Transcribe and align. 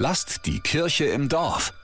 Lasst 0.00 0.46
die 0.46 0.60
Kirche 0.60 1.06
im 1.06 1.28
Dorf. 1.28 1.74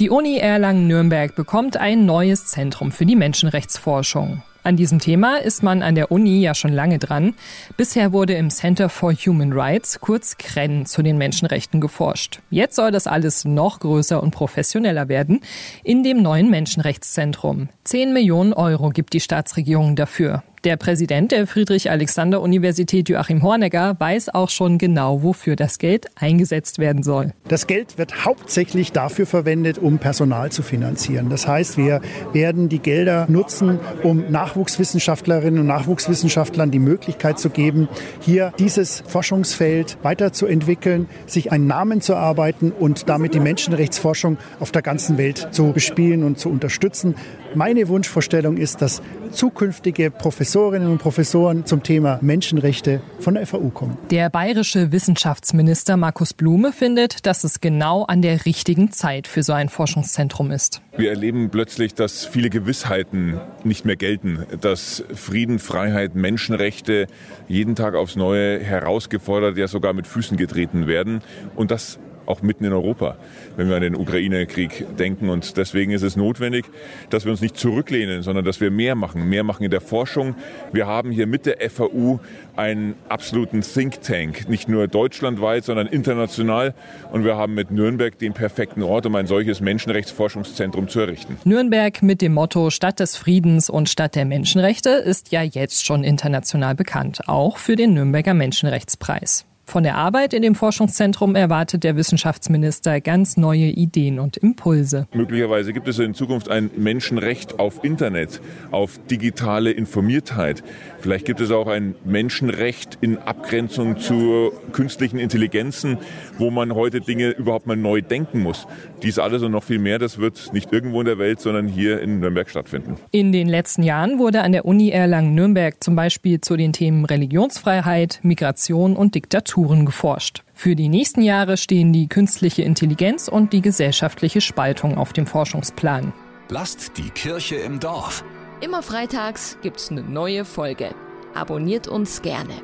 Die 0.00 0.10
Uni 0.10 0.38
Erlangen-Nürnberg 0.38 1.36
bekommt 1.36 1.76
ein 1.76 2.04
neues 2.04 2.46
Zentrum 2.46 2.90
für 2.90 3.06
die 3.06 3.14
Menschenrechtsforschung. 3.14 4.42
An 4.64 4.74
diesem 4.74 4.98
Thema 4.98 5.36
ist 5.36 5.62
man 5.62 5.84
an 5.84 5.94
der 5.94 6.10
Uni 6.10 6.40
ja 6.40 6.56
schon 6.56 6.72
lange 6.72 6.98
dran. 6.98 7.34
Bisher 7.76 8.12
wurde 8.12 8.34
im 8.34 8.50
Center 8.50 8.88
for 8.88 9.12
Human 9.12 9.52
Rights, 9.52 10.00
kurz 10.00 10.36
CREN, 10.36 10.84
zu 10.84 11.02
den 11.02 11.16
Menschenrechten 11.16 11.80
geforscht. 11.80 12.40
Jetzt 12.50 12.74
soll 12.74 12.90
das 12.90 13.06
alles 13.06 13.44
noch 13.44 13.78
größer 13.78 14.20
und 14.20 14.32
professioneller 14.32 15.08
werden 15.08 15.42
in 15.84 16.02
dem 16.02 16.22
neuen 16.22 16.50
Menschenrechtszentrum. 16.50 17.68
Zehn 17.84 18.12
Millionen 18.12 18.52
Euro 18.52 18.90
gibt 18.90 19.12
die 19.12 19.20
Staatsregierung 19.20 19.94
dafür. 19.94 20.42
Der 20.64 20.76
Präsident 20.76 21.30
der 21.30 21.46
Friedrich-Alexander-Universität 21.46 23.08
Joachim 23.08 23.42
Hornegger 23.42 23.94
weiß 24.00 24.30
auch 24.30 24.50
schon 24.50 24.76
genau, 24.76 25.22
wofür 25.22 25.54
das 25.54 25.78
Geld 25.78 26.06
eingesetzt 26.16 26.80
werden 26.80 27.04
soll. 27.04 27.32
Das 27.46 27.68
Geld 27.68 27.96
wird 27.96 28.24
hauptsächlich 28.24 28.90
dafür 28.90 29.26
verwendet, 29.26 29.78
um 29.78 29.98
Personal 29.98 30.50
zu 30.50 30.62
finanzieren. 30.62 31.30
Das 31.30 31.46
heißt, 31.46 31.78
wir 31.78 32.00
werden 32.32 32.68
die 32.68 32.80
Gelder 32.80 33.26
nutzen, 33.28 33.78
um 34.02 34.30
Nachwuchswissenschaftlerinnen 34.30 35.60
und 35.60 35.66
Nachwuchswissenschaftlern 35.66 36.72
die 36.72 36.80
Möglichkeit 36.80 37.38
zu 37.38 37.50
geben, 37.50 37.88
hier 38.20 38.52
dieses 38.58 39.04
Forschungsfeld 39.06 39.98
weiterzuentwickeln, 40.02 41.08
sich 41.26 41.52
einen 41.52 41.68
Namen 41.68 42.00
zu 42.00 42.14
erarbeiten 42.14 42.72
und 42.72 43.08
damit 43.08 43.34
die 43.34 43.40
Menschenrechtsforschung 43.40 44.38
auf 44.58 44.72
der 44.72 44.82
ganzen 44.82 45.18
Welt 45.18 45.48
zu 45.52 45.72
bespielen 45.72 46.24
und 46.24 46.40
zu 46.40 46.48
unterstützen. 46.48 47.14
Meine 47.54 47.88
Wunschvorstellung 47.88 48.56
ist, 48.56 48.82
dass 48.82 49.00
zukünftige 49.30 50.10
Professorinnen 50.58 50.90
und 50.90 50.98
Professoren 50.98 51.66
zum 51.66 51.84
Thema 51.84 52.18
Menschenrechte 52.20 53.00
von 53.20 53.34
der 53.34 53.46
FAU 53.46 53.70
kommen. 53.70 53.96
Der 54.10 54.28
bayerische 54.28 54.90
Wissenschaftsminister 54.90 55.96
Markus 55.96 56.34
Blume 56.34 56.72
findet, 56.72 57.26
dass 57.26 57.44
es 57.44 57.60
genau 57.60 58.02
an 58.02 58.22
der 58.22 58.44
richtigen 58.44 58.90
Zeit 58.90 59.28
für 59.28 59.44
so 59.44 59.52
ein 59.52 59.68
Forschungszentrum 59.68 60.50
ist. 60.50 60.82
Wir 60.96 61.10
erleben 61.10 61.50
plötzlich, 61.50 61.94
dass 61.94 62.26
viele 62.26 62.50
Gewissheiten 62.50 63.40
nicht 63.62 63.84
mehr 63.84 63.94
gelten, 63.94 64.46
dass 64.60 65.04
Frieden, 65.14 65.60
Freiheit, 65.60 66.16
Menschenrechte 66.16 67.06
jeden 67.46 67.76
Tag 67.76 67.94
aufs 67.94 68.16
Neue 68.16 68.58
herausgefordert, 68.58 69.56
ja 69.56 69.68
sogar 69.68 69.92
mit 69.92 70.08
Füßen 70.08 70.36
getreten 70.36 70.88
werden. 70.88 71.20
Und 71.54 71.70
das 71.70 72.00
auch 72.28 72.42
mitten 72.42 72.64
in 72.64 72.72
Europa, 72.72 73.16
wenn 73.56 73.68
wir 73.68 73.76
an 73.76 73.82
den 73.82 73.96
Ukraine-Krieg 73.96 74.96
denken. 74.98 75.30
Und 75.30 75.56
deswegen 75.56 75.92
ist 75.92 76.02
es 76.02 76.16
notwendig, 76.16 76.66
dass 77.10 77.24
wir 77.24 77.32
uns 77.32 77.40
nicht 77.40 77.56
zurücklehnen, 77.56 78.22
sondern 78.22 78.44
dass 78.44 78.60
wir 78.60 78.70
mehr 78.70 78.94
machen, 78.94 79.28
mehr 79.28 79.44
machen 79.44 79.64
in 79.64 79.70
der 79.70 79.80
Forschung. 79.80 80.34
Wir 80.72 80.86
haben 80.86 81.10
hier 81.10 81.26
mit 81.26 81.46
der 81.46 81.58
FAU 81.70 82.20
einen 82.54 82.94
absoluten 83.08 83.62
Think 83.62 84.02
Tank, 84.02 84.48
nicht 84.48 84.68
nur 84.68 84.88
deutschlandweit, 84.88 85.64
sondern 85.64 85.86
international. 85.86 86.74
Und 87.12 87.24
wir 87.24 87.36
haben 87.36 87.54
mit 87.54 87.70
Nürnberg 87.70 88.18
den 88.18 88.34
perfekten 88.34 88.82
Ort, 88.82 89.06
um 89.06 89.14
ein 89.14 89.26
solches 89.26 89.60
Menschenrechtsforschungszentrum 89.60 90.88
zu 90.88 91.00
errichten. 91.00 91.38
Nürnberg 91.44 92.02
mit 92.02 92.20
dem 92.20 92.34
Motto 92.34 92.70
Stadt 92.70 93.00
des 93.00 93.16
Friedens 93.16 93.70
und 93.70 93.88
Stadt 93.88 94.14
der 94.14 94.24
Menschenrechte 94.24 94.90
ist 94.90 95.32
ja 95.32 95.42
jetzt 95.42 95.86
schon 95.86 96.04
international 96.04 96.74
bekannt, 96.74 97.22
auch 97.26 97.58
für 97.58 97.76
den 97.76 97.94
Nürnberger 97.94 98.34
Menschenrechtspreis. 98.34 99.46
Von 99.68 99.82
der 99.82 99.96
Arbeit 99.96 100.32
in 100.32 100.40
dem 100.40 100.54
Forschungszentrum 100.54 101.34
erwartet 101.34 101.84
der 101.84 101.94
Wissenschaftsminister 101.94 103.02
ganz 103.02 103.36
neue 103.36 103.66
Ideen 103.66 104.18
und 104.18 104.38
Impulse. 104.38 105.06
Möglicherweise 105.12 105.74
gibt 105.74 105.88
es 105.88 105.98
in 105.98 106.14
Zukunft 106.14 106.48
ein 106.48 106.70
Menschenrecht 106.78 107.58
auf 107.58 107.84
Internet, 107.84 108.40
auf 108.70 108.98
digitale 109.10 109.70
Informiertheit. 109.70 110.64
Vielleicht 111.00 111.26
gibt 111.26 111.42
es 111.42 111.50
auch 111.50 111.66
ein 111.66 111.96
Menschenrecht 112.06 112.96
in 113.02 113.18
Abgrenzung 113.18 113.98
zu 113.98 114.52
künstlichen 114.72 115.18
Intelligenzen, 115.18 115.98
wo 116.38 116.50
man 116.50 116.74
heute 116.74 117.02
Dinge 117.02 117.32
überhaupt 117.32 117.66
mal 117.66 117.76
neu 117.76 118.00
denken 118.00 118.40
muss. 118.40 118.66
Dies 119.02 119.18
alles 119.18 119.42
und 119.42 119.52
noch 119.52 119.64
viel 119.64 119.78
mehr, 119.78 119.98
das 119.98 120.16
wird 120.16 120.50
nicht 120.54 120.72
irgendwo 120.72 121.00
in 121.00 121.06
der 121.06 121.18
Welt, 121.18 121.40
sondern 121.40 121.68
hier 121.68 122.00
in 122.00 122.20
Nürnberg 122.20 122.48
stattfinden. 122.48 122.96
In 123.10 123.32
den 123.32 123.48
letzten 123.48 123.82
Jahren 123.82 124.18
wurde 124.18 124.40
an 124.40 124.52
der 124.52 124.64
Uni 124.64 124.88
Erlangen-Nürnberg 124.88 125.84
zum 125.84 125.94
Beispiel 125.94 126.40
zu 126.40 126.56
den 126.56 126.72
Themen 126.72 127.04
Religionsfreiheit, 127.04 128.20
Migration 128.22 128.96
und 128.96 129.14
Diktatur 129.14 129.57
Strukturen 129.58 129.86
geforscht. 129.86 130.44
Für 130.54 130.76
die 130.76 130.88
nächsten 130.88 131.20
Jahre 131.20 131.56
stehen 131.56 131.92
die 131.92 132.06
künstliche 132.06 132.62
Intelligenz 132.62 133.26
und 133.26 133.52
die 133.52 133.60
gesellschaftliche 133.60 134.40
Spaltung 134.40 134.96
auf 134.96 135.12
dem 135.12 135.26
Forschungsplan. 135.26 136.12
Lasst 136.48 136.96
die 136.96 137.10
Kirche 137.10 137.56
im 137.56 137.80
Dorf. 137.80 138.22
Immer 138.60 138.84
freitags 138.84 139.58
gibt's 139.60 139.90
eine 139.90 140.02
neue 140.02 140.44
Folge. 140.44 140.94
Abonniert 141.34 141.88
uns 141.88 142.22
gerne. 142.22 142.54